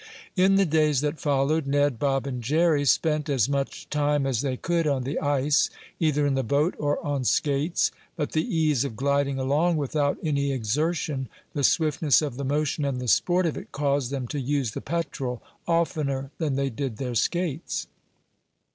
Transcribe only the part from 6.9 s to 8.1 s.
on skates.